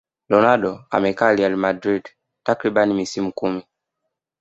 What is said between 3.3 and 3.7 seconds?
kumi